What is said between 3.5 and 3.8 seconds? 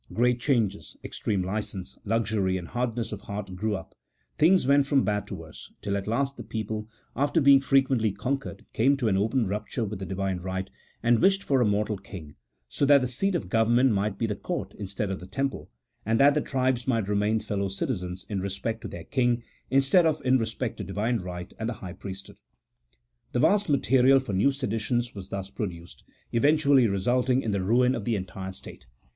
grew